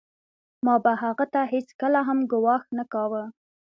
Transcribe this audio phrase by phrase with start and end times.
[0.65, 3.23] ما به هغه ته هېڅکله هم ګواښ نه کاوه